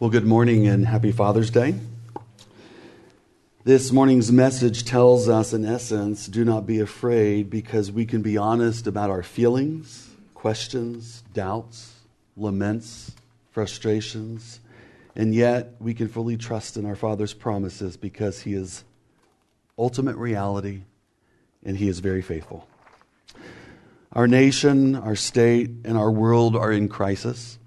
Well, 0.00 0.10
good 0.10 0.26
morning 0.26 0.68
and 0.68 0.86
happy 0.86 1.10
Father's 1.10 1.50
Day. 1.50 1.74
This 3.64 3.90
morning's 3.90 4.30
message 4.30 4.84
tells 4.84 5.28
us, 5.28 5.52
in 5.52 5.64
essence, 5.64 6.28
do 6.28 6.44
not 6.44 6.66
be 6.66 6.78
afraid 6.78 7.50
because 7.50 7.90
we 7.90 8.06
can 8.06 8.22
be 8.22 8.36
honest 8.36 8.86
about 8.86 9.10
our 9.10 9.24
feelings, 9.24 10.08
questions, 10.34 11.24
doubts, 11.34 11.94
laments, 12.36 13.10
frustrations, 13.50 14.60
and 15.16 15.34
yet 15.34 15.74
we 15.80 15.94
can 15.94 16.06
fully 16.06 16.36
trust 16.36 16.76
in 16.76 16.86
our 16.86 16.94
Father's 16.94 17.34
promises 17.34 17.96
because 17.96 18.42
He 18.42 18.54
is 18.54 18.84
ultimate 19.76 20.14
reality 20.14 20.82
and 21.64 21.76
He 21.76 21.88
is 21.88 21.98
very 21.98 22.22
faithful. 22.22 22.68
Our 24.12 24.28
nation, 24.28 24.94
our 24.94 25.16
state, 25.16 25.70
and 25.84 25.98
our 25.98 26.12
world 26.12 26.54
are 26.54 26.70
in 26.70 26.88
crisis. 26.88 27.58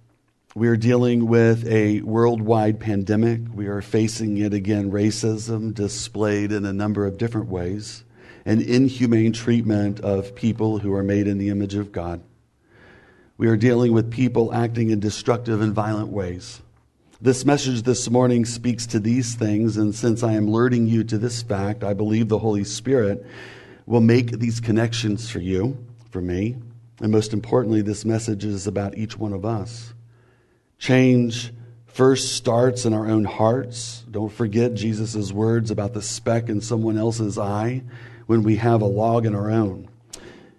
We 0.53 0.67
are 0.67 0.75
dealing 0.75 1.27
with 1.27 1.65
a 1.65 2.01
worldwide 2.01 2.81
pandemic. 2.81 3.39
We 3.53 3.67
are 3.67 3.81
facing 3.81 4.35
yet 4.35 4.53
again 4.53 4.91
racism 4.91 5.73
displayed 5.73 6.51
in 6.51 6.65
a 6.65 6.73
number 6.73 7.05
of 7.05 7.17
different 7.17 7.47
ways, 7.47 8.03
and 8.43 8.61
inhumane 8.61 9.31
treatment 9.31 10.01
of 10.01 10.35
people 10.35 10.79
who 10.79 10.93
are 10.93 11.03
made 11.03 11.27
in 11.27 11.37
the 11.37 11.47
image 11.47 11.75
of 11.75 11.93
God. 11.93 12.21
We 13.37 13.47
are 13.47 13.55
dealing 13.55 13.93
with 13.93 14.11
people 14.11 14.53
acting 14.53 14.89
in 14.89 14.99
destructive 14.99 15.61
and 15.61 15.73
violent 15.73 16.09
ways. 16.09 16.61
This 17.21 17.45
message 17.45 17.83
this 17.83 18.09
morning 18.09 18.43
speaks 18.43 18.85
to 18.87 18.99
these 18.99 19.35
things, 19.35 19.77
and 19.77 19.95
since 19.95 20.21
I 20.21 20.33
am 20.33 20.49
alerting 20.49 20.85
you 20.85 21.05
to 21.05 21.17
this 21.17 21.41
fact, 21.41 21.81
I 21.81 21.93
believe 21.93 22.27
the 22.27 22.39
Holy 22.39 22.65
Spirit 22.65 23.25
will 23.85 24.01
make 24.01 24.31
these 24.31 24.59
connections 24.59 25.29
for 25.29 25.39
you, 25.39 25.77
for 26.09 26.19
me, 26.19 26.57
and 26.99 27.09
most 27.09 27.31
importantly, 27.31 27.81
this 27.81 28.03
message 28.03 28.43
is 28.43 28.67
about 28.67 28.97
each 28.97 29.17
one 29.17 29.31
of 29.31 29.45
us. 29.45 29.93
Change 30.81 31.53
first 31.85 32.33
starts 32.35 32.87
in 32.87 32.93
our 32.95 33.07
own 33.07 33.23
hearts. 33.23 34.03
Don't 34.09 34.33
forget 34.33 34.73
Jesus' 34.73 35.31
words 35.31 35.69
about 35.69 35.93
the 35.93 36.01
speck 36.01 36.49
in 36.49 36.59
someone 36.59 36.97
else's 36.97 37.37
eye 37.37 37.83
when 38.25 38.41
we 38.41 38.55
have 38.55 38.81
a 38.81 38.87
log 38.87 39.27
in 39.27 39.35
our 39.35 39.51
own. 39.51 39.87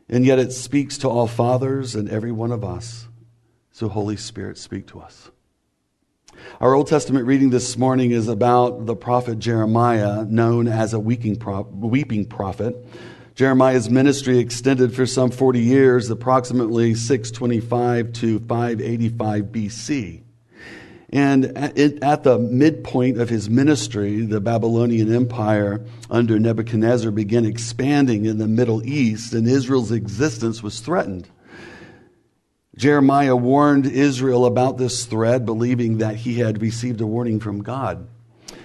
And 0.08 0.24
yet 0.24 0.38
it 0.38 0.52
speaks 0.52 0.96
to 0.98 1.08
all 1.08 1.26
fathers 1.26 1.96
and 1.96 2.08
every 2.08 2.30
one 2.30 2.52
of 2.52 2.62
us. 2.62 3.08
So, 3.72 3.88
Holy 3.88 4.16
Spirit, 4.16 4.58
speak 4.58 4.86
to 4.88 5.00
us. 5.00 5.32
Our 6.60 6.72
Old 6.72 6.86
Testament 6.86 7.26
reading 7.26 7.50
this 7.50 7.76
morning 7.76 8.12
is 8.12 8.28
about 8.28 8.86
the 8.86 8.94
prophet 8.94 9.40
Jeremiah, 9.40 10.24
known 10.24 10.68
as 10.68 10.94
a 10.94 11.00
weeping 11.00 11.36
prophet. 11.36 12.76
Jeremiah's 13.34 13.88
ministry 13.88 14.38
extended 14.38 14.94
for 14.94 15.06
some 15.06 15.30
40 15.30 15.60
years, 15.60 16.10
approximately 16.10 16.94
625 16.94 18.12
to 18.14 18.38
585 18.40 19.44
BC. 19.44 20.22
And 21.14 21.44
at 21.44 22.22
the 22.24 22.38
midpoint 22.38 23.20
of 23.20 23.28
his 23.28 23.50
ministry, 23.50 24.24
the 24.24 24.40
Babylonian 24.40 25.14
Empire 25.14 25.84
under 26.10 26.38
Nebuchadnezzar 26.38 27.10
began 27.10 27.44
expanding 27.44 28.24
in 28.24 28.38
the 28.38 28.48
Middle 28.48 28.86
East, 28.86 29.34
and 29.34 29.46
Israel's 29.46 29.92
existence 29.92 30.62
was 30.62 30.80
threatened. 30.80 31.28
Jeremiah 32.76 33.36
warned 33.36 33.86
Israel 33.86 34.46
about 34.46 34.78
this 34.78 35.04
threat, 35.04 35.44
believing 35.44 35.98
that 35.98 36.16
he 36.16 36.38
had 36.38 36.62
received 36.62 37.02
a 37.02 37.06
warning 37.06 37.40
from 37.40 37.62
God. 37.62 38.08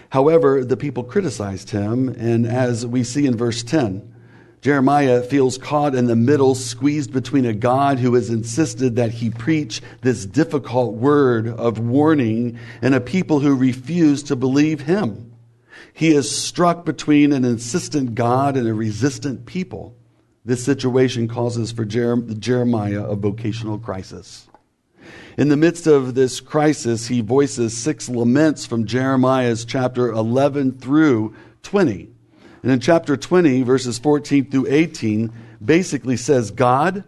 However, 0.10 0.64
the 0.64 0.78
people 0.78 1.04
criticized 1.04 1.72
him, 1.72 2.08
and 2.08 2.48
as 2.48 2.86
we 2.86 3.04
see 3.04 3.26
in 3.26 3.36
verse 3.36 3.62
10, 3.64 4.14
Jeremiah 4.62 5.22
feels 5.22 5.58
caught 5.58 5.94
in 5.94 6.08
the 6.08 6.16
middle, 6.16 6.56
squeezed 6.56 7.14
between 7.14 7.46
a 7.46 7.54
God 7.54 8.00
who 8.00 8.16
has 8.16 8.30
insisted 8.30 8.96
that 8.96 9.12
he 9.12 9.30
preach 9.30 9.82
this 10.02 10.26
difficult 10.26 10.96
word 10.96 11.48
of 11.48 11.80
warning 11.80 12.58
and 12.82 12.96
a 12.96 13.02
people 13.02 13.40
who 13.40 13.56
refuse 13.56 14.24
to 14.24 14.36
believe 14.36 14.82
him. 14.82 15.32
He 15.94 16.10
is 16.10 16.30
struck 16.30 16.86
between 16.86 17.34
an 17.34 17.46
insistent 17.46 18.16
God 18.16 18.58
and 18.58 18.68
a 18.68 18.74
resistant 18.74 19.46
people. 19.46 19.96
This 20.44 20.64
situation 20.64 21.28
causes 21.28 21.72
for 21.72 21.86
Jeremiah 21.86 23.04
a 23.04 23.16
vocational 23.16 23.78
crisis. 23.78 24.48
In 25.38 25.50
the 25.50 25.58
midst 25.58 25.86
of 25.86 26.16
this 26.16 26.40
crisis, 26.40 27.08
he 27.08 27.22
voices 27.22 27.78
six 27.78 28.10
laments 28.10 28.66
from 28.66 28.88
Jeremiah's 28.88 29.66
chapter 29.66 30.10
11 30.10 30.80
through 30.80 31.36
20. 31.62 32.10
And 32.64 32.72
in 32.72 32.80
chapter 32.80 33.16
20, 33.16 33.64
verses 33.64 34.00
14 34.00 34.50
through 34.50 34.68
18, 34.68 35.32
basically 35.64 36.18
says, 36.18 36.52
God, 36.52 37.04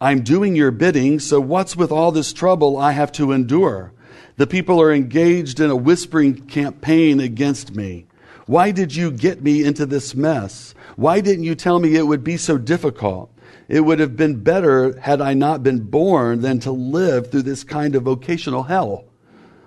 I'm 0.00 0.22
doing 0.22 0.56
your 0.56 0.70
bidding, 0.70 1.20
so 1.20 1.40
what's 1.40 1.76
with 1.76 1.92
all 1.92 2.12
this 2.12 2.32
trouble 2.32 2.76
I 2.76 2.92
have 2.92 3.12
to 3.12 3.32
endure? 3.32 3.92
The 4.36 4.46
people 4.46 4.80
are 4.80 4.92
engaged 4.92 5.60
in 5.60 5.70
a 5.70 5.76
whispering 5.76 6.46
campaign 6.46 7.20
against 7.20 7.74
me. 7.74 8.06
Why 8.46 8.72
did 8.72 8.94
you 8.94 9.10
get 9.10 9.42
me 9.42 9.64
into 9.64 9.86
this 9.86 10.14
mess? 10.14 10.74
Why 10.96 11.20
didn't 11.20 11.44
you 11.44 11.54
tell 11.54 11.78
me 11.78 11.94
it 11.94 12.06
would 12.06 12.24
be 12.24 12.36
so 12.36 12.58
difficult? 12.58 13.30
It 13.68 13.80
would 13.80 14.00
have 14.00 14.16
been 14.16 14.42
better 14.42 14.98
had 15.00 15.20
I 15.20 15.34
not 15.34 15.62
been 15.62 15.80
born 15.80 16.42
than 16.42 16.58
to 16.60 16.72
live 16.72 17.30
through 17.30 17.42
this 17.42 17.64
kind 17.64 17.94
of 17.94 18.02
vocational 18.02 18.64
hell. 18.64 19.04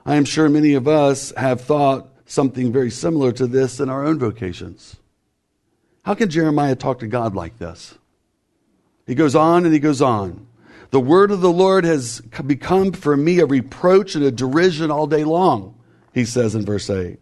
I 0.05 0.15
am 0.15 0.25
sure 0.25 0.49
many 0.49 0.73
of 0.75 0.87
us 0.87 1.33
have 1.35 1.61
thought 1.61 2.09
something 2.25 2.71
very 2.71 2.91
similar 2.91 3.31
to 3.31 3.47
this 3.47 3.79
in 3.79 3.89
our 3.89 4.05
own 4.05 4.19
vocations. 4.19 4.97
How 6.07 6.15
can 6.15 6.29
Jeremiah 6.29 6.77
talk 6.77 6.99
to 6.99 7.07
God 7.07 7.35
like 7.35 7.57
this? 7.57 7.97
He 9.05 9.13
goes 9.13 9.35
on 9.35 9.65
and 9.65 9.73
he 9.73 9.79
goes 9.81 10.01
on. 10.01 10.47
The 10.91 11.01
word 11.01 11.31
of 11.31 11.41
the 11.41 11.51
Lord 11.51 11.83
has 11.83 12.21
become 12.21 12.93
for 12.93 13.17
me 13.17 13.39
a 13.39 13.45
reproach 13.45 14.15
and 14.15 14.23
a 14.23 14.31
derision 14.31 14.89
all 14.89 15.05
day 15.05 15.25
long, 15.25 15.77
he 16.13 16.23
says 16.23 16.55
in 16.55 16.63
verse 16.63 16.89
8. 16.89 17.19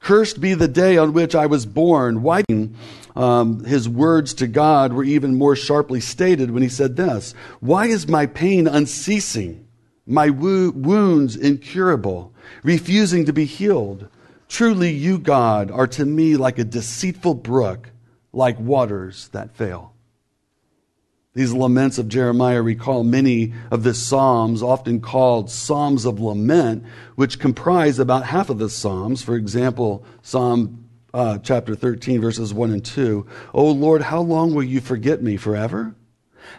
Cursed 0.00 0.38
be 0.38 0.52
the 0.52 0.68
day 0.68 0.98
on 0.98 1.14
which 1.14 1.34
I 1.34 1.46
was 1.46 1.64
born. 1.64 2.20
Why? 2.20 2.42
Um, 3.16 3.64
his 3.64 3.88
words 3.88 4.34
to 4.34 4.46
God 4.46 4.92
were 4.92 5.02
even 5.02 5.36
more 5.36 5.56
sharply 5.56 6.00
stated 6.00 6.50
when 6.50 6.62
he 6.62 6.68
said 6.68 6.94
this 6.94 7.32
Why 7.60 7.86
is 7.86 8.06
my 8.06 8.26
pain 8.26 8.68
unceasing, 8.68 9.66
my 10.06 10.28
wo- 10.28 10.72
wounds 10.72 11.36
incurable, 11.36 12.34
refusing 12.62 13.24
to 13.24 13.32
be 13.32 13.46
healed? 13.46 14.10
Truly, 14.48 14.90
you, 14.90 15.18
God, 15.18 15.70
are 15.70 15.86
to 15.88 16.04
me 16.04 16.36
like 16.36 16.58
a 16.58 16.64
deceitful 16.64 17.34
brook, 17.34 17.90
like 18.32 18.58
waters 18.58 19.28
that 19.28 19.54
fail. 19.54 19.94
These 21.34 21.52
laments 21.52 21.98
of 21.98 22.08
Jeremiah 22.08 22.62
recall 22.62 23.04
many 23.04 23.52
of 23.70 23.84
the 23.84 23.94
Psalms, 23.94 24.62
often 24.62 25.00
called 25.00 25.50
Psalms 25.50 26.04
of 26.04 26.18
Lament, 26.18 26.84
which 27.14 27.38
comprise 27.38 27.98
about 27.98 28.24
half 28.24 28.50
of 28.50 28.58
the 28.58 28.70
Psalms. 28.70 29.22
For 29.22 29.36
example, 29.36 30.04
Psalm 30.22 30.88
uh, 31.14 31.38
chapter 31.38 31.74
13, 31.74 32.20
verses 32.20 32.52
1 32.52 32.72
and 32.72 32.84
2. 32.84 33.26
O 33.54 33.70
Lord, 33.70 34.02
how 34.02 34.20
long 34.20 34.54
will 34.54 34.64
you 34.64 34.80
forget 34.80 35.22
me 35.22 35.36
forever? 35.36 35.94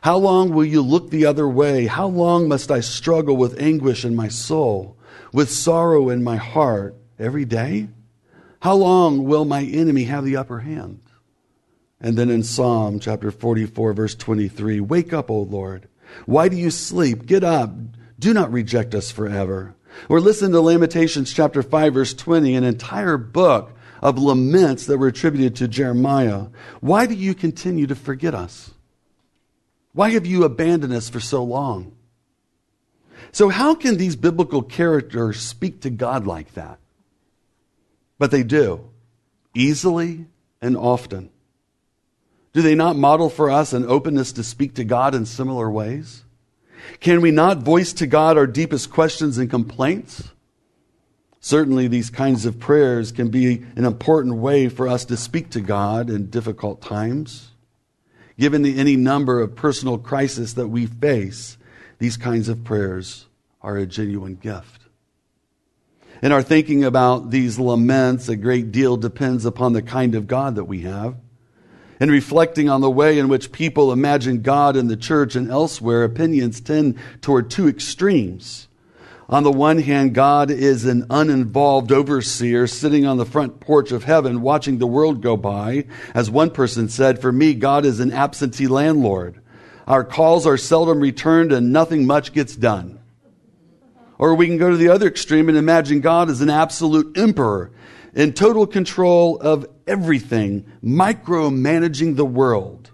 How 0.01 0.17
long 0.17 0.53
will 0.53 0.65
you 0.65 0.81
look 0.81 1.09
the 1.09 1.25
other 1.25 1.47
way? 1.47 1.87
How 1.87 2.07
long 2.07 2.47
must 2.47 2.71
I 2.71 2.79
struggle 2.79 3.35
with 3.35 3.59
anguish 3.59 4.05
in 4.05 4.15
my 4.15 4.27
soul, 4.27 4.97
with 5.33 5.49
sorrow 5.49 6.09
in 6.09 6.23
my 6.23 6.37
heart? 6.37 6.95
Every 7.19 7.45
day? 7.45 7.89
How 8.61 8.75
long 8.75 9.25
will 9.25 9.45
my 9.45 9.63
enemy 9.63 10.05
have 10.05 10.25
the 10.25 10.37
upper 10.37 10.59
hand? 10.59 11.01
And 12.01 12.17
then 12.17 12.29
in 12.29 12.43
Psalm 12.43 12.99
chapter 12.99 13.29
44, 13.29 13.93
verse 13.93 14.15
23, 14.15 14.79
Wake 14.79 15.11
up, 15.11 15.29
O 15.29 15.41
Lord. 15.41 15.87
Why 16.25 16.47
do 16.47 16.55
you 16.55 16.71
sleep? 16.71 17.25
Get 17.25 17.43
up. 17.43 17.71
Do 18.17 18.33
not 18.33 18.51
reject 18.51 18.95
us 18.95 19.11
forever. 19.11 19.75
Or 20.07 20.19
listen 20.21 20.51
to 20.51 20.61
Lamentations 20.61 21.33
chapter 21.33 21.61
5, 21.61 21.93
verse 21.93 22.13
20, 22.13 22.55
an 22.55 22.63
entire 22.63 23.17
book 23.17 23.73
of 24.01 24.17
laments 24.17 24.85
that 24.85 24.97
were 24.97 25.07
attributed 25.07 25.55
to 25.57 25.67
Jeremiah. 25.67 26.47
Why 26.79 27.05
do 27.05 27.13
you 27.13 27.35
continue 27.35 27.87
to 27.87 27.95
forget 27.95 28.33
us? 28.33 28.71
Why 29.93 30.11
have 30.11 30.25
you 30.25 30.43
abandoned 30.43 30.93
us 30.93 31.09
for 31.09 31.19
so 31.19 31.43
long? 31.43 31.93
So, 33.31 33.49
how 33.49 33.75
can 33.75 33.97
these 33.97 34.15
biblical 34.15 34.61
characters 34.61 35.41
speak 35.41 35.81
to 35.81 35.89
God 35.89 36.25
like 36.25 36.53
that? 36.53 36.79
But 38.19 38.29
they 38.29 38.43
do, 38.43 38.87
easily 39.55 40.27
and 40.61 40.77
often. 40.77 41.31
Do 42.53 42.61
they 42.61 42.75
not 42.75 42.95
model 42.95 43.29
for 43.29 43.49
us 43.49 43.73
an 43.73 43.85
openness 43.85 44.31
to 44.33 44.43
speak 44.43 44.75
to 44.75 44.83
God 44.83 45.15
in 45.15 45.25
similar 45.25 45.71
ways? 45.71 46.25
Can 46.99 47.21
we 47.21 47.31
not 47.31 47.59
voice 47.59 47.93
to 47.93 48.07
God 48.07 48.37
our 48.37 48.47
deepest 48.47 48.91
questions 48.91 49.37
and 49.37 49.49
complaints? 49.49 50.29
Certainly, 51.39 51.87
these 51.87 52.09
kinds 52.09 52.45
of 52.45 52.59
prayers 52.59 53.11
can 53.13 53.29
be 53.29 53.63
an 53.75 53.85
important 53.85 54.35
way 54.35 54.67
for 54.67 54.87
us 54.87 55.05
to 55.05 55.15
speak 55.15 55.49
to 55.51 55.61
God 55.61 56.09
in 56.09 56.29
difficult 56.29 56.81
times. 56.81 57.51
Given 58.37 58.61
the 58.61 58.77
any 58.77 58.97
number 58.97 59.39
of 59.39 59.55
personal 59.55 59.97
crises 59.97 60.55
that 60.55 60.67
we 60.67 60.85
face, 60.85 61.57
these 61.97 62.17
kinds 62.17 62.49
of 62.49 62.63
prayers 62.63 63.27
are 63.61 63.77
a 63.77 63.85
genuine 63.85 64.35
gift. 64.35 64.88
In 66.21 66.33
our 66.33 66.43
thinking 66.43 66.83
about 66.83 67.31
these 67.31 67.57
laments, 67.57 68.27
a 68.27 68.35
great 68.35 68.71
deal 68.71 68.97
depends 68.97 69.45
upon 69.45 69.71
the 69.71 69.81
kind 69.81 70.15
of 70.15 70.27
God 70.27 70.55
that 70.55 70.65
we 70.65 70.81
have. 70.81 71.15
In 72.01 72.11
reflecting 72.11 72.69
on 72.69 72.81
the 72.81 72.89
way 72.89 73.19
in 73.19 73.29
which 73.29 73.51
people 73.51 73.91
imagine 73.91 74.41
God 74.41 74.75
in 74.75 74.87
the 74.87 74.97
church 74.97 75.35
and 75.35 75.49
elsewhere, 75.49 76.03
opinions 76.03 76.59
tend 76.59 76.97
toward 77.21 77.49
two 77.49 77.67
extremes. 77.67 78.67
On 79.29 79.43
the 79.43 79.51
one 79.51 79.77
hand, 79.77 80.13
God 80.15 80.49
is 80.49 80.85
an 80.85 81.05
uninvolved 81.09 81.91
overseer 81.91 82.67
sitting 82.67 83.05
on 83.05 83.17
the 83.17 83.25
front 83.25 83.59
porch 83.59 83.91
of 83.91 84.03
heaven 84.03 84.41
watching 84.41 84.77
the 84.77 84.87
world 84.87 85.21
go 85.21 85.37
by. 85.37 85.85
As 86.13 86.29
one 86.29 86.49
person 86.49 86.89
said, 86.89 87.21
for 87.21 87.31
me, 87.31 87.53
God 87.53 87.85
is 87.85 87.99
an 87.99 88.11
absentee 88.11 88.67
landlord. 88.67 89.39
Our 89.87 90.03
calls 90.03 90.47
are 90.47 90.57
seldom 90.57 90.99
returned 90.99 91.51
and 91.51 91.71
nothing 91.71 92.07
much 92.07 92.33
gets 92.33 92.55
done. 92.55 92.98
Or 94.19 94.35
we 94.35 94.47
can 94.47 94.57
go 94.57 94.69
to 94.69 94.77
the 94.77 94.89
other 94.89 95.07
extreme 95.07 95.47
and 95.49 95.57
imagine 95.57 96.01
God 96.01 96.29
as 96.29 96.41
an 96.41 96.49
absolute 96.49 97.17
emperor 97.17 97.71
in 98.13 98.33
total 98.33 98.67
control 98.67 99.37
of 99.39 99.65
everything, 99.87 100.69
micromanaging 100.83 102.17
the 102.17 102.25
world. 102.25 102.91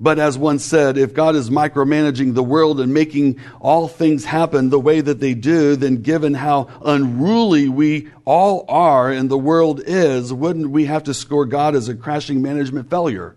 But 0.00 0.18
as 0.18 0.36
one 0.36 0.58
said, 0.58 0.98
if 0.98 1.14
God 1.14 1.36
is 1.36 1.50
micromanaging 1.50 2.34
the 2.34 2.42
world 2.42 2.80
and 2.80 2.92
making 2.92 3.38
all 3.60 3.86
things 3.86 4.24
happen 4.24 4.70
the 4.70 4.80
way 4.80 5.00
that 5.00 5.20
they 5.20 5.34
do, 5.34 5.76
then 5.76 6.02
given 6.02 6.34
how 6.34 6.68
unruly 6.84 7.68
we 7.68 8.08
all 8.24 8.64
are 8.68 9.12
and 9.12 9.30
the 9.30 9.38
world 9.38 9.80
is, 9.86 10.32
wouldn't 10.32 10.70
we 10.70 10.86
have 10.86 11.04
to 11.04 11.14
score 11.14 11.44
God 11.44 11.76
as 11.76 11.88
a 11.88 11.94
crashing 11.94 12.42
management 12.42 12.90
failure? 12.90 13.36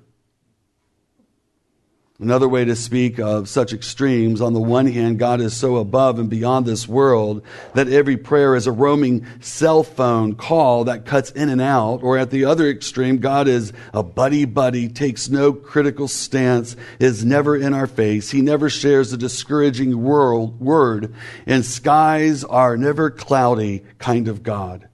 Another 2.17 2.47
way 2.47 2.63
to 2.63 2.77
speak 2.77 3.19
of 3.19 3.49
such 3.49 3.73
extremes, 3.73 4.39
on 4.39 4.53
the 4.53 4.61
one 4.61 4.87
hand, 4.87 5.19
God 5.19 5.41
is 5.41 5.53
so 5.53 5.75
above 5.75 6.17
and 6.17 6.29
beyond 6.29 6.65
this 6.65 6.87
world 6.87 7.41
that 7.73 7.89
every 7.89 8.15
prayer 8.15 8.55
is 8.55 8.67
a 8.67 8.71
roaming 8.71 9.25
cell 9.41 9.83
phone 9.83 10.35
call 10.35 10.85
that 10.85 11.05
cuts 11.05 11.31
in 11.31 11.49
and 11.49 11.59
out. 11.59 12.03
Or 12.03 12.17
at 12.17 12.29
the 12.29 12.45
other 12.45 12.69
extreme, 12.69 13.17
God 13.17 13.49
is 13.49 13.73
a 13.93 14.01
buddy 14.01 14.45
buddy, 14.45 14.87
takes 14.87 15.27
no 15.27 15.51
critical 15.51 16.07
stance, 16.07 16.77
is 16.99 17.25
never 17.25 17.57
in 17.57 17.73
our 17.73 17.85
face. 17.85 18.31
He 18.31 18.41
never 18.41 18.69
shares 18.69 19.11
a 19.11 19.17
discouraging 19.17 20.01
world, 20.01 20.61
word, 20.61 21.13
and 21.45 21.65
skies 21.65 22.45
are 22.45 22.77
never 22.77 23.09
cloudy 23.09 23.83
kind 23.97 24.29
of 24.29 24.41
God. 24.41 24.87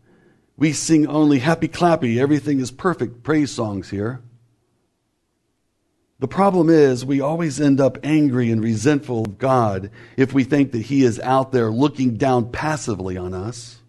We 0.58 0.74
sing 0.74 1.06
only 1.06 1.38
happy 1.38 1.68
clappy, 1.68 2.20
everything 2.20 2.60
is 2.60 2.72
perfect 2.72 3.22
praise 3.22 3.52
songs 3.52 3.92
here. 3.92 4.24
The 6.22 6.28
problem 6.28 6.70
is, 6.70 7.04
we 7.04 7.20
always 7.20 7.60
end 7.60 7.82
up 7.82 7.98
angry 8.04 8.52
and 8.52 8.64
resentful 8.64 9.26
of 9.26 9.40
God 9.40 9.90
if 10.16 10.34
we 10.34 10.44
think 10.44 10.72
that 10.72 10.84
He 10.84 11.04
is 11.04 11.20
out 11.20 11.52
there 11.52 11.72
looking 11.72 12.16
down 12.18 12.52
passively 12.52 13.18
on 13.18 13.34
us 13.34 13.80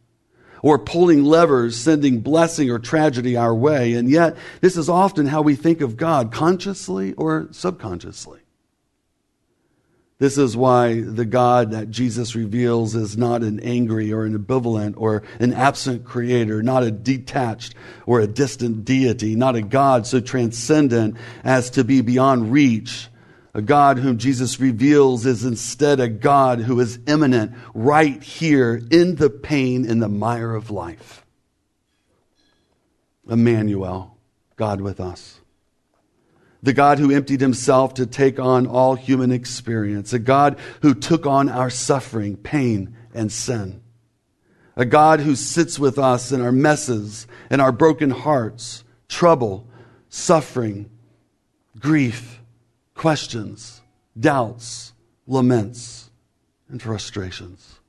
or 0.63 0.79
pulling 0.79 1.25
levers, 1.25 1.77
sending 1.77 2.21
blessing 2.21 2.71
or 2.71 2.79
tragedy 2.79 3.37
our 3.37 3.55
way. 3.55 3.93
And 3.93 4.09
yet, 4.09 4.39
this 4.63 4.79
is 4.79 4.89
often 4.89 5.27
how 5.27 5.43
we 5.43 5.55
think 5.57 5.83
of 5.83 5.99
God, 5.99 6.33
consciously 6.33 7.13
or 7.15 7.49
subconsciously. 7.51 8.41
This 10.23 10.39
is 10.39 10.57
why 10.57 11.01
the 11.01 11.25
God 11.25 11.73
that 11.73 11.91
Jesus 11.91 12.37
reveals 12.37 12.95
is 12.95 13.19
not 13.19 13.43
an 13.43 13.59
angry 13.59 14.13
or 14.13 14.25
an 14.25 14.39
ambivalent 14.39 14.95
or 14.97 15.25
an 15.41 15.53
absent 15.53 16.05
creator, 16.05 16.63
not 16.63 16.85
a 16.85 16.93
detached 16.93 17.75
or 18.07 18.21
a 18.21 18.29
distant 18.29 18.85
deity, 18.85 19.35
not 19.35 19.57
a 19.57 19.63
God 19.63 20.07
so 20.07 20.21
transcendent 20.21 21.17
as 21.43 21.71
to 21.71 21.83
be 21.83 22.03
beyond 22.03 22.53
reach. 22.53 23.09
A 23.53 23.61
God 23.61 23.99
whom 23.99 24.17
Jesus 24.17 24.61
reveals 24.61 25.27
is 25.27 25.45
instead 25.45 25.99
a 25.99 26.07
God 26.07 26.61
who 26.61 26.79
is 26.79 27.01
immanent 27.09 27.55
right 27.75 28.23
here 28.23 28.81
in 28.93 29.17
the 29.17 29.29
pain, 29.29 29.85
in 29.85 29.99
the 29.99 30.09
mire 30.09 30.55
of 30.55 30.71
life. 30.71 31.27
Emmanuel, 33.29 34.17
God 34.55 34.81
with 34.81 35.01
us 35.01 35.42
the 36.63 36.73
God 36.73 36.99
who 36.99 37.11
emptied 37.11 37.41
himself 37.41 37.95
to 37.95 38.07
take 38.07 38.39
on 38.39 38.67
all 38.67 38.95
human 38.95 39.33
experience, 39.33 40.13
a 40.13 40.19
God 40.19 40.59
who 40.83 40.95
took 40.95 41.27
on 41.27 41.49
our 41.49 41.71
suffering, 41.71 42.37
pain, 42.37 42.97
and 43.13 43.33
sin, 43.33 43.83
a 44.77 44.85
God 44.85 45.21
who 45.21 45.35
sits 45.35 45.79
with 45.79 45.99
us 45.99 46.31
in 46.31 46.41
our 46.41 46.53
messes 46.53 47.27
and 47.51 47.61
our 47.61 47.73
broken 47.73 48.11
hearts, 48.11 48.85
trouble, 49.09 49.67
suffering, 50.09 50.89
grief, 51.79 52.41
questions, 52.95 53.83
doubts, 54.19 54.93
laments, 55.27 56.11
and 56.69 56.81
frustrations. 56.81 57.81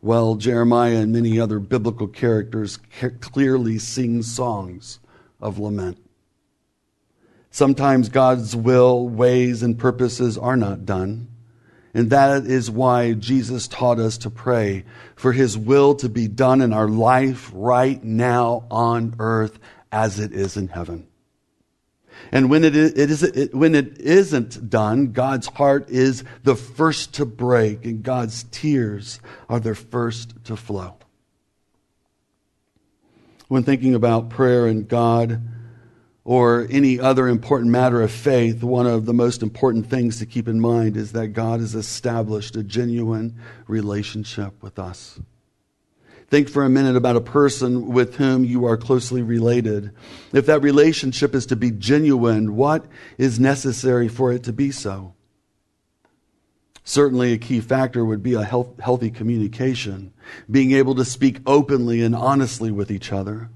Well, 0.00 0.36
Jeremiah 0.36 0.98
and 0.98 1.12
many 1.12 1.40
other 1.40 1.58
biblical 1.58 2.06
characters 2.06 2.78
clearly 3.20 3.78
sing 3.78 4.22
songs 4.22 5.00
of 5.40 5.58
lament. 5.58 5.98
Sometimes 7.50 8.08
God's 8.08 8.54
will, 8.54 9.08
ways, 9.08 9.62
and 9.62 9.78
purposes 9.78 10.36
are 10.36 10.56
not 10.56 10.84
done. 10.84 11.28
And 11.94 12.10
that 12.10 12.44
is 12.44 12.70
why 12.70 13.14
Jesus 13.14 13.66
taught 13.66 13.98
us 13.98 14.18
to 14.18 14.30
pray 14.30 14.84
for 15.16 15.32
his 15.32 15.56
will 15.56 15.94
to 15.96 16.08
be 16.08 16.28
done 16.28 16.60
in 16.60 16.72
our 16.72 16.88
life 16.88 17.50
right 17.54 18.02
now 18.04 18.66
on 18.70 19.16
earth 19.18 19.58
as 19.90 20.20
it 20.20 20.32
is 20.32 20.56
in 20.56 20.68
heaven. 20.68 21.08
And 22.30 22.50
when 22.50 22.64
it, 22.64 22.76
is, 22.76 22.92
it 22.92 23.10
is 23.10 23.22
it, 23.22 23.54
when 23.54 23.74
it 23.74 23.98
isn't 24.00 24.68
done, 24.68 25.12
God's 25.12 25.46
heart 25.46 25.88
is 25.88 26.24
the 26.42 26.56
first 26.56 27.14
to 27.14 27.24
break 27.24 27.84
and 27.84 28.02
God's 28.02 28.44
tears 28.50 29.20
are 29.48 29.60
the 29.60 29.74
first 29.74 30.34
to 30.44 30.56
flow. 30.56 30.96
When 33.46 33.62
thinking 33.62 33.94
about 33.94 34.28
prayer 34.28 34.66
and 34.66 34.86
God, 34.86 35.40
or 36.28 36.66
any 36.68 37.00
other 37.00 37.26
important 37.26 37.70
matter 37.70 38.02
of 38.02 38.12
faith, 38.12 38.62
one 38.62 38.86
of 38.86 39.06
the 39.06 39.14
most 39.14 39.42
important 39.42 39.88
things 39.88 40.18
to 40.18 40.26
keep 40.26 40.46
in 40.46 40.60
mind 40.60 40.94
is 40.94 41.12
that 41.12 41.28
God 41.28 41.60
has 41.60 41.74
established 41.74 42.54
a 42.54 42.62
genuine 42.62 43.34
relationship 43.66 44.62
with 44.62 44.78
us. 44.78 45.18
Think 46.26 46.50
for 46.50 46.64
a 46.64 46.68
minute 46.68 46.96
about 46.96 47.16
a 47.16 47.22
person 47.22 47.88
with 47.94 48.16
whom 48.16 48.44
you 48.44 48.66
are 48.66 48.76
closely 48.76 49.22
related. 49.22 49.92
If 50.34 50.44
that 50.44 50.60
relationship 50.60 51.34
is 51.34 51.46
to 51.46 51.56
be 51.56 51.70
genuine, 51.70 52.56
what 52.56 52.84
is 53.16 53.40
necessary 53.40 54.08
for 54.08 54.30
it 54.30 54.44
to 54.44 54.52
be 54.52 54.70
so? 54.70 55.14
Certainly, 56.84 57.32
a 57.32 57.38
key 57.38 57.60
factor 57.60 58.04
would 58.04 58.22
be 58.22 58.34
a 58.34 58.44
health, 58.44 58.78
healthy 58.80 59.10
communication, 59.10 60.12
being 60.50 60.72
able 60.72 60.94
to 60.96 61.06
speak 61.06 61.40
openly 61.46 62.02
and 62.02 62.14
honestly 62.14 62.70
with 62.70 62.90
each 62.90 63.14
other. 63.14 63.48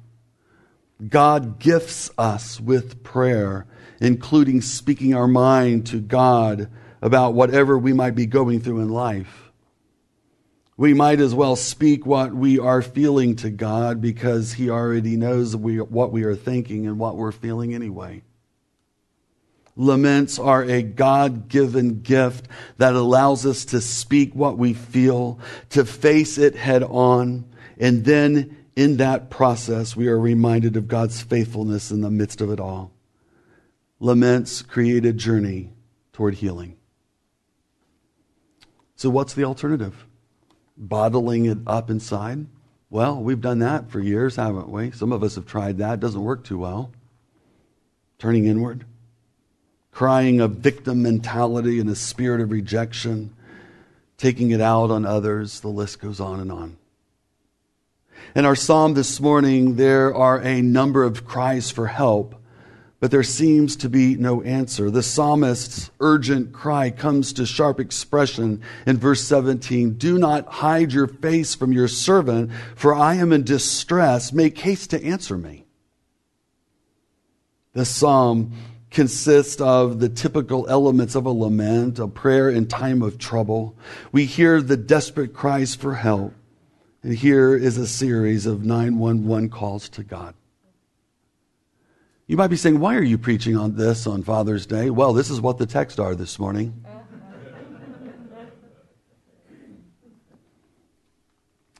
God 1.08 1.58
gifts 1.58 2.10
us 2.16 2.60
with 2.60 3.02
prayer, 3.02 3.66
including 4.00 4.60
speaking 4.60 5.14
our 5.14 5.28
mind 5.28 5.86
to 5.88 6.00
God 6.00 6.70
about 7.00 7.34
whatever 7.34 7.76
we 7.76 7.92
might 7.92 8.14
be 8.14 8.26
going 8.26 8.60
through 8.60 8.80
in 8.80 8.88
life. 8.88 9.50
We 10.76 10.94
might 10.94 11.20
as 11.20 11.34
well 11.34 11.56
speak 11.56 12.06
what 12.06 12.34
we 12.34 12.58
are 12.58 12.82
feeling 12.82 13.36
to 13.36 13.50
God 13.50 14.00
because 14.00 14.54
He 14.54 14.70
already 14.70 15.16
knows 15.16 15.56
we, 15.56 15.80
what 15.80 16.12
we 16.12 16.24
are 16.24 16.36
thinking 16.36 16.86
and 16.86 16.98
what 16.98 17.16
we're 17.16 17.32
feeling 17.32 17.74
anyway. 17.74 18.22
Laments 19.76 20.38
are 20.38 20.62
a 20.64 20.82
God 20.82 21.48
given 21.48 22.02
gift 22.02 22.46
that 22.76 22.94
allows 22.94 23.46
us 23.46 23.64
to 23.66 23.80
speak 23.80 24.34
what 24.34 24.58
we 24.58 24.74
feel, 24.74 25.38
to 25.70 25.84
face 25.84 26.36
it 26.36 26.54
head 26.54 26.82
on, 26.82 27.44
and 27.78 28.04
then 28.04 28.61
in 28.74 28.96
that 28.96 29.30
process, 29.30 29.94
we 29.94 30.08
are 30.08 30.18
reminded 30.18 30.76
of 30.76 30.88
God's 30.88 31.20
faithfulness 31.20 31.90
in 31.90 32.00
the 32.00 32.10
midst 32.10 32.40
of 32.40 32.50
it 32.50 32.60
all. 32.60 32.92
Laments 34.00 34.62
create 34.62 35.04
a 35.04 35.12
journey 35.12 35.72
toward 36.12 36.34
healing. 36.34 36.76
So, 38.96 39.10
what's 39.10 39.34
the 39.34 39.44
alternative? 39.44 40.06
Bottling 40.76 41.46
it 41.46 41.58
up 41.66 41.90
inside? 41.90 42.46
Well, 42.88 43.22
we've 43.22 43.40
done 43.40 43.60
that 43.60 43.90
for 43.90 44.00
years, 44.00 44.36
haven't 44.36 44.68
we? 44.68 44.90
Some 44.90 45.12
of 45.12 45.22
us 45.22 45.36
have 45.36 45.46
tried 45.46 45.78
that. 45.78 45.94
It 45.94 46.00
doesn't 46.00 46.22
work 46.22 46.44
too 46.44 46.58
well. 46.58 46.92
Turning 48.18 48.46
inward, 48.46 48.84
crying 49.90 50.40
a 50.40 50.48
victim 50.48 51.02
mentality 51.02 51.80
and 51.80 51.88
a 51.90 51.96
spirit 51.96 52.40
of 52.40 52.50
rejection, 52.50 53.34
taking 54.18 54.50
it 54.50 54.60
out 54.60 54.90
on 54.90 55.04
others. 55.04 55.60
The 55.60 55.68
list 55.68 56.00
goes 56.00 56.20
on 56.20 56.40
and 56.40 56.52
on. 56.52 56.76
In 58.34 58.44
our 58.44 58.56
psalm 58.56 58.94
this 58.94 59.20
morning, 59.20 59.76
there 59.76 60.14
are 60.14 60.40
a 60.40 60.62
number 60.62 61.04
of 61.04 61.26
cries 61.26 61.70
for 61.70 61.86
help, 61.86 62.34
but 62.98 63.10
there 63.10 63.22
seems 63.22 63.76
to 63.76 63.88
be 63.88 64.16
no 64.16 64.42
answer. 64.42 64.90
The 64.90 65.02
psalmist's 65.02 65.90
urgent 66.00 66.52
cry 66.52 66.90
comes 66.90 67.32
to 67.34 67.44
sharp 67.44 67.78
expression 67.78 68.62
in 68.86 68.96
verse 68.96 69.22
17 69.24 69.94
Do 69.94 70.18
not 70.18 70.46
hide 70.46 70.92
your 70.92 71.08
face 71.08 71.54
from 71.54 71.72
your 71.72 71.88
servant, 71.88 72.50
for 72.74 72.94
I 72.94 73.16
am 73.16 73.32
in 73.32 73.42
distress. 73.42 74.32
Make 74.32 74.56
haste 74.58 74.90
to 74.90 75.04
answer 75.04 75.36
me. 75.36 75.66
This 77.74 77.88
psalm 77.88 78.52
consists 78.90 79.60
of 79.60 79.98
the 79.98 80.08
typical 80.08 80.66
elements 80.68 81.14
of 81.14 81.26
a 81.26 81.30
lament, 81.30 81.98
a 81.98 82.06
prayer 82.06 82.50
in 82.50 82.66
time 82.66 83.02
of 83.02 83.18
trouble. 83.18 83.74
We 84.12 84.26
hear 84.26 84.60
the 84.60 84.76
desperate 84.76 85.32
cries 85.32 85.74
for 85.74 85.94
help. 85.94 86.34
And 87.02 87.14
here 87.14 87.56
is 87.56 87.78
a 87.78 87.86
series 87.86 88.46
of 88.46 88.64
911 88.64 89.50
calls 89.50 89.88
to 89.90 90.04
God. 90.04 90.34
You 92.28 92.36
might 92.36 92.48
be 92.48 92.56
saying, 92.56 92.78
why 92.78 92.94
are 92.94 93.02
you 93.02 93.18
preaching 93.18 93.56
on 93.56 93.74
this 93.74 94.06
on 94.06 94.22
Father's 94.22 94.66
Day? 94.66 94.88
Well, 94.88 95.12
this 95.12 95.28
is 95.28 95.40
what 95.40 95.58
the 95.58 95.66
texts 95.66 95.98
are 95.98 96.14
this 96.14 96.38
morning. 96.38 96.84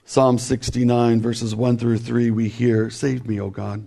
Psalm 0.05 0.39
69, 0.39 1.23
verses 1.23 1.55
1 1.55 1.79
through 1.79 1.99
3, 1.99 2.31
we 2.33 2.49
hear, 2.49 2.91
Save 2.91 3.27
me, 3.27 3.41
O 3.41 3.49
God. 3.49 3.87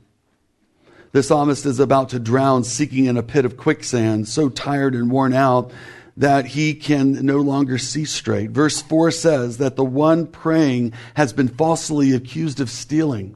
The 1.12 1.22
psalmist 1.22 1.65
is 1.65 1.80
about 1.80 2.10
to 2.10 2.20
drown, 2.20 2.63
seeking 2.63 3.06
in 3.06 3.15
a 3.15 3.22
pit 3.22 3.46
of 3.46 3.58
quicksand, 3.58 4.27
so 4.27 4.50
tired 4.50 4.96
and 4.96 5.12
worn 5.12 5.34
out 5.34 5.72
that 6.17 6.48
he 6.48 6.74
can 6.74 7.25
no 7.25 7.38
longer 7.38 7.77
see 7.77 8.05
straight. 8.05 8.51
Verse 8.51 8.81
4 8.81 9.12
says 9.12 9.57
that 9.57 9.75
the 9.75 9.84
one 9.84 10.27
praying 10.27 10.93
has 11.15 11.34
been 11.34 11.48
falsely 11.48 12.13
accused 12.13 12.60
of 12.60 12.69
stealing. 12.69 13.36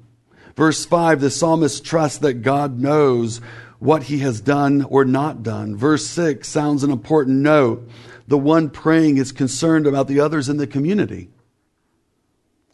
Verse 0.55 0.85
5, 0.85 1.21
the 1.21 1.29
psalmist 1.29 1.85
trusts 1.85 2.19
that 2.19 2.35
God 2.35 2.79
knows 2.79 3.41
what 3.79 4.03
he 4.03 4.19
has 4.19 4.41
done 4.41 4.83
or 4.83 5.05
not 5.05 5.43
done. 5.43 5.75
Verse 5.75 6.05
6 6.05 6.47
sounds 6.47 6.83
an 6.83 6.91
important 6.91 7.37
note. 7.37 7.89
The 8.27 8.37
one 8.37 8.69
praying 8.69 9.17
is 9.17 9.31
concerned 9.31 9.87
about 9.87 10.07
the 10.07 10.19
others 10.19 10.49
in 10.49 10.57
the 10.57 10.67
community. 10.67 11.29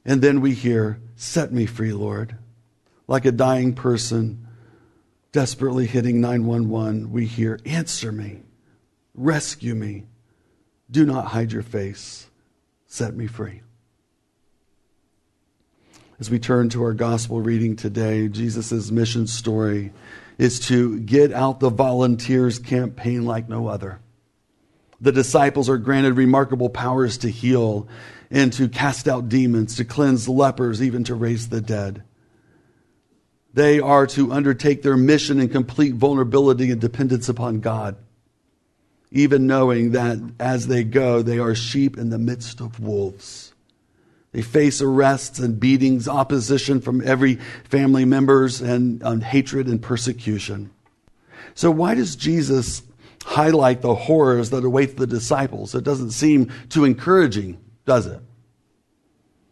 And 0.03 0.21
then 0.21 0.41
we 0.41 0.53
hear, 0.53 0.99
Set 1.15 1.53
me 1.53 1.65
free, 1.65 1.93
Lord. 1.93 2.35
Like 3.07 3.25
a 3.25 3.31
dying 3.31 3.73
person 3.73 4.47
desperately 5.31 5.85
hitting 5.85 6.19
911, 6.21 7.11
we 7.11 7.25
hear, 7.25 7.59
Answer 7.65 8.11
me, 8.11 8.41
rescue 9.15 9.75
me. 9.75 10.05
Do 10.91 11.05
not 11.05 11.27
hide 11.27 11.51
your 11.51 11.63
face. 11.63 12.29
Set 12.85 13.15
me 13.15 13.27
free. 13.27 13.61
As 16.19 16.29
we 16.29 16.39
turn 16.39 16.69
to 16.69 16.83
our 16.83 16.93
gospel 16.93 17.41
reading 17.41 17.75
today, 17.75 18.27
Jesus' 18.29 18.91
mission 18.91 19.27
story 19.27 19.91
is 20.37 20.59
to 20.67 20.99
get 20.99 21.33
out 21.33 21.59
the 21.59 21.69
volunteers 21.69 22.59
campaign 22.59 23.25
like 23.25 23.49
no 23.49 23.67
other. 23.67 23.99
The 25.01 25.11
disciples 25.11 25.69
are 25.69 25.77
granted 25.77 26.15
remarkable 26.15 26.69
powers 26.69 27.17
to 27.19 27.29
heal 27.29 27.87
and 28.31 28.51
to 28.53 28.69
cast 28.69 29.07
out 29.07 29.29
demons, 29.29 29.75
to 29.75 29.85
cleanse 29.85 30.29
lepers, 30.29 30.81
even 30.81 31.03
to 31.05 31.15
raise 31.15 31.49
the 31.49 31.61
dead. 31.61 32.03
They 33.53 33.79
are 33.79 34.07
to 34.07 34.31
undertake 34.31 34.81
their 34.81 34.97
mission 34.97 35.39
in 35.39 35.49
complete 35.49 35.95
vulnerability 35.95 36.71
and 36.71 36.81
dependence 36.81 37.29
upon 37.29 37.59
God, 37.59 37.95
even 39.15 39.47
knowing 39.47 39.91
that 39.91 40.19
as 40.39 40.67
they 40.67 40.83
go, 40.83 41.21
they 41.21 41.39
are 41.39 41.55
sheep 41.55 41.97
in 41.97 42.09
the 42.09 42.19
midst 42.19 42.59
of 42.59 42.81
wolves. 42.81 43.53
They 44.33 44.41
face 44.41 44.81
arrests 44.81 45.39
and 45.39 45.57
beatings, 45.57 46.09
opposition 46.09 46.81
from 46.81 47.01
every 47.07 47.35
family 47.63 48.03
members, 48.03 48.61
and 48.61 49.23
hatred 49.23 49.67
and 49.67 49.81
persecution. 49.81 50.69
So, 51.53 51.71
why 51.71 51.95
does 51.95 52.17
Jesus 52.17 52.83
highlight 53.23 53.81
the 53.81 53.95
horrors 53.95 54.49
that 54.49 54.65
await 54.65 54.97
the 54.97 55.07
disciples? 55.07 55.73
It 55.73 55.85
doesn't 55.85 56.11
seem 56.11 56.51
too 56.67 56.83
encouraging, 56.83 57.57
does 57.85 58.07
it? 58.07 58.19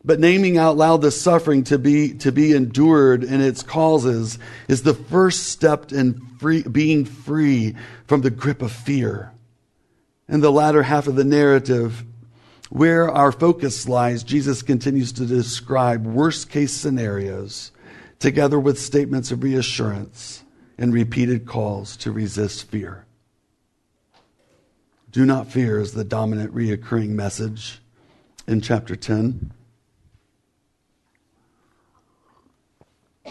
But 0.04 0.20
naming 0.20 0.58
out 0.58 0.76
loud 0.76 1.02
the 1.02 1.12
suffering 1.12 1.64
to 1.66 1.80
be, 1.80 2.16
to 2.16 2.34
be 2.34 2.52
endured 2.52 3.24
and 3.24 3.42
its 3.42 3.64
causes 3.64 4.38
is 4.68 4.84
the 4.84 4.94
first 4.94 5.48
step 5.48 5.94
in 5.94 6.20
free, 6.40 6.64
being 6.64 7.06
free 7.06 7.78
from 8.06 8.20
the 8.20 8.30
grip 8.30 8.62
of 8.62 8.74
fear. 8.74 9.32
In 10.28 10.40
the 10.40 10.52
latter 10.52 10.84
half 10.84 11.08
of 11.08 11.16
the 11.16 11.24
narrative, 11.24 12.06
where 12.70 13.10
our 13.10 13.32
focus 13.32 13.88
lies, 13.88 14.24
Jesus 14.24 14.62
continues 14.62 15.12
to 15.14 15.26
describe 15.26 16.06
worst 16.06 16.50
case 16.50 16.74
scenarios 16.74 17.72
together 18.20 18.60
with 18.60 18.80
statements 18.80 19.32
of 19.32 19.44
reassurance 19.44 20.44
and 20.78 20.94
repeated 20.94 21.46
calls 21.46 21.98
to 21.98 22.12
resist 22.12 22.70
fear. 22.70 23.06
Do 25.12 25.26
not 25.26 25.52
fear 25.52 25.80
is 25.80 25.94
the 25.94 26.04
dominant 26.04 26.56
reoccurring 26.56 27.10
message 27.10 27.80
in 28.48 28.62
chapter 28.62 28.96
10. 28.96 29.52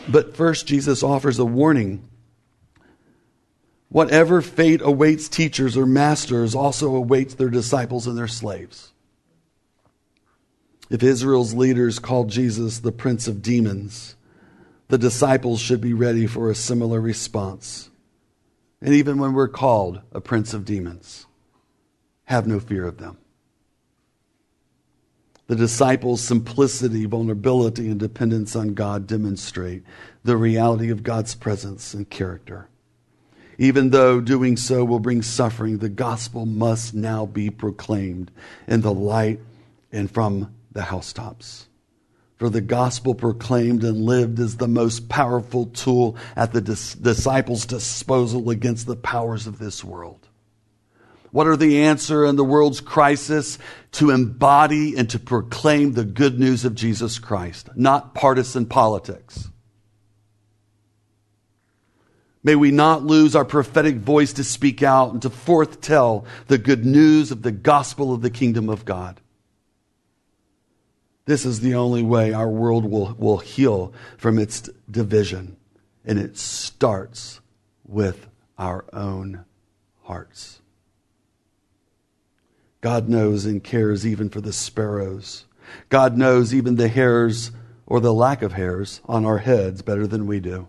But 0.09 0.37
first, 0.37 0.67
Jesus 0.67 1.03
offers 1.03 1.39
a 1.39 1.45
warning. 1.45 2.09
Whatever 3.93 4.41
fate 4.41 4.81
awaits 4.83 5.29
teachers 5.29 5.77
or 5.77 5.85
masters 5.85 6.55
also 6.55 6.97
awaits 6.97 7.35
their 7.35 7.51
disciples 7.51 8.07
and 8.07 8.17
their 8.17 8.27
slaves. 8.27 8.91
If 10.89 11.03
Israel's 11.03 11.53
leaders 11.53 11.99
called 11.99 12.31
Jesus 12.31 12.79
the 12.79 12.91
Prince 12.91 13.29
of 13.29 13.43
Demons, 13.43 14.17
the 14.89 14.97
disciples 14.97 15.61
should 15.61 15.83
be 15.83 15.93
ready 15.93 16.27
for 16.27 16.49
a 16.49 16.55
similar 16.55 17.03
response. 17.03 17.91
And 18.81 18.95
even 18.95 19.19
when 19.19 19.35
we're 19.35 19.47
called 19.47 20.01
a 20.13 20.23
Prince 20.23 20.55
of 20.55 20.65
Demons, 20.65 21.27
have 22.25 22.47
no 22.47 22.61
fear 22.61 22.87
of 22.87 22.97
them. 22.97 23.19
The 25.49 25.57
disciples' 25.57 26.23
simplicity, 26.23 27.05
vulnerability, 27.05 27.91
and 27.91 28.01
dependence 28.01 28.57
on 28.57 28.73
God 28.73 29.07
demonstrate 29.07 29.83
the 30.25 30.39
reality 30.39 30.89
of 30.89 31.03
God's 31.03 31.35
presence 31.35 31.93
and 31.93 32.09
character. 32.09 32.69
Even 33.59 33.91
though 33.91 34.21
doing 34.21 34.57
so 34.57 34.85
will 34.85 34.99
bring 34.99 35.23
suffering, 35.23 35.79
the 35.79 35.89
gospel 35.89 36.47
must 36.47 36.95
now 36.95 37.27
be 37.27 37.51
proclaimed 37.51 38.31
in 38.67 38.81
the 38.81 38.95
light 38.95 39.41
and 39.91 40.11
from 40.11 40.55
the 40.73 40.83
housetops. 40.83 41.69
For 42.37 42.49
the 42.49 42.61
gospel 42.61 43.15
proclaimed 43.15 43.85
and 43.85 44.05
lived 44.05 44.41
is 44.41 44.57
the 44.57 44.67
most 44.67 45.09
powerful 45.09 45.67
tool 45.67 46.17
at 46.35 46.53
the 46.53 46.61
dis- 46.61 46.95
disciples' 46.95 47.67
disposal 47.67 48.51
against 48.51 48.87
the 48.87 48.97
powers 48.97 49.47
of 49.47 49.59
this 49.59 49.85
world. 49.85 50.29
What 51.31 51.47
are 51.47 51.57
the 51.57 51.83
answer 51.85 52.25
in 52.25 52.37
the 52.37 52.45
world's 52.45 52.81
crisis? 52.81 53.59
To 53.93 54.11
embody 54.11 54.97
and 54.97 55.09
to 55.11 55.19
proclaim 55.19 55.93
the 55.93 56.05
good 56.05 56.39
news 56.39 56.65
of 56.65 56.75
Jesus 56.75 57.19
Christ, 57.19 57.71
not 57.77 58.15
partisan 58.15 58.67
politics. 58.67 59.49
May 62.45 62.57
we 62.57 62.73
not 62.73 63.05
lose 63.05 63.37
our 63.37 63.45
prophetic 63.45 63.97
voice 63.97 64.33
to 64.35 64.45
speak 64.45 64.83
out 64.83 65.13
and 65.13 65.23
to 65.23 65.31
forthtell 65.31 66.25
the 66.49 66.59
good 66.59 66.85
news 66.85 67.31
of 67.31 67.43
the 67.43 67.53
gospel 67.53 68.13
of 68.13 68.21
the 68.21 68.31
kingdom 68.31 68.69
of 68.69 68.85
God. 68.85 69.21
This 71.25 71.47
is 71.47 71.61
the 71.61 71.77
only 71.77 72.03
way 72.03 72.33
our 72.33 72.49
world 72.49 72.85
will, 72.85 73.15
will 73.17 73.39
heal 73.39 73.93
from 74.17 74.39
its 74.39 74.69
division. 74.91 75.57
And 76.05 76.19
it 76.19 76.37
starts 76.37 77.41
with 77.87 78.27
our 78.59 78.85
own 78.93 79.45
hearts. 80.03 80.61
God 82.81 83.09
knows 83.09 83.45
and 83.45 83.63
cares 83.63 84.05
even 84.05 84.29
for 84.29 84.41
the 84.41 84.53
sparrows. 84.53 85.45
God 85.89 86.19
knows 86.19 86.53
even 86.53 86.75
the 86.75 86.89
hairs 86.89 87.53
or 87.87 88.01
the 88.01 88.13
lack 88.13 88.43
of 88.43 88.55
hairs 88.55 89.01
on 89.05 89.25
our 89.25 89.39
heads 89.39 89.83
better 89.83 90.09
than 90.09 90.27
we 90.27 90.41
do. 90.41 90.69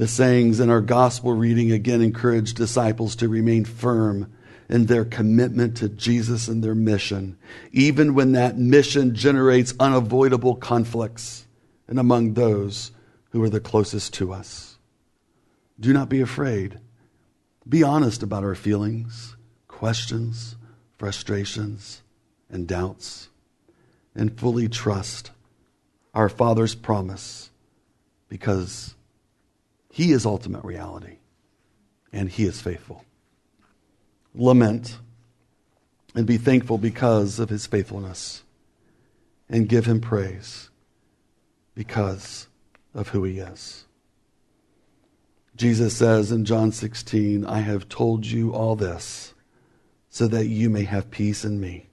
The 0.00 0.08
sayings 0.08 0.60
in 0.60 0.70
our 0.70 0.80
gospel 0.80 1.34
reading 1.34 1.72
again 1.72 2.00
encourage 2.00 2.54
disciples 2.54 3.16
to 3.16 3.28
remain 3.28 3.66
firm 3.66 4.32
in 4.66 4.86
their 4.86 5.04
commitment 5.04 5.76
to 5.76 5.90
Jesus 5.90 6.48
and 6.48 6.64
their 6.64 6.74
mission, 6.74 7.36
even 7.70 8.14
when 8.14 8.32
that 8.32 8.56
mission 8.56 9.14
generates 9.14 9.74
unavoidable 9.78 10.54
conflicts 10.54 11.46
and 11.86 11.98
among 11.98 12.32
those 12.32 12.92
who 13.32 13.42
are 13.42 13.50
the 13.50 13.60
closest 13.60 14.14
to 14.14 14.32
us. 14.32 14.78
Do 15.78 15.92
not 15.92 16.08
be 16.08 16.22
afraid. 16.22 16.80
Be 17.68 17.82
honest 17.82 18.22
about 18.22 18.42
our 18.42 18.54
feelings, 18.54 19.36
questions, 19.68 20.56
frustrations, 20.96 22.00
and 22.48 22.66
doubts, 22.66 23.28
and 24.14 24.40
fully 24.40 24.66
trust 24.66 25.30
our 26.14 26.30
Father's 26.30 26.74
promise 26.74 27.50
because 28.30 28.94
He 29.90 30.12
is 30.12 30.24
ultimate 30.24 30.64
reality 30.64 31.18
and 32.12 32.28
He 32.28 32.44
is 32.44 32.60
faithful 32.60 33.04
lament 34.34 34.98
and 36.14 36.26
be 36.26 36.38
thankful 36.38 36.78
because 36.78 37.38
of 37.38 37.48
his 37.48 37.66
faithfulness 37.66 38.42
and 39.48 39.68
give 39.68 39.86
him 39.86 40.00
praise 40.00 40.70
because 41.74 42.48
of 42.94 43.08
who 43.08 43.24
he 43.24 43.38
is. 43.38 43.84
Jesus 45.56 45.96
says 45.96 46.32
in 46.32 46.44
John 46.44 46.72
16, 46.72 47.44
I 47.44 47.60
have 47.60 47.88
told 47.88 48.24
you 48.26 48.52
all 48.54 48.76
this 48.76 49.34
so 50.08 50.26
that 50.28 50.46
you 50.46 50.70
may 50.70 50.84
have 50.84 51.10
peace 51.10 51.44
in 51.44 51.60
me. 51.60 51.86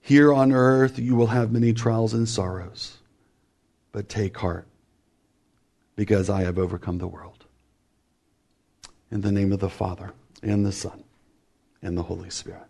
Here 0.00 0.32
on 0.32 0.52
earth 0.52 0.98
you 0.98 1.14
will 1.14 1.26
have 1.28 1.52
many 1.52 1.72
trials 1.72 2.14
and 2.14 2.28
sorrows, 2.28 2.98
but 3.92 4.08
take 4.08 4.38
heart 4.38 4.66
because 5.98 6.30
I 6.30 6.42
have 6.42 6.58
overcome 6.58 6.98
the 6.98 7.08
world. 7.08 7.44
In 9.10 9.20
the 9.22 9.32
name 9.32 9.52
of 9.52 9.58
the 9.58 9.68
Father 9.68 10.12
and 10.44 10.64
the 10.64 10.70
Son, 10.70 11.02
and 11.82 11.98
the 11.98 12.04
Holy 12.04 12.30
Spirit. 12.30 12.68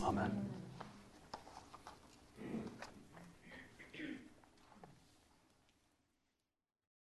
Amen. 0.00 0.51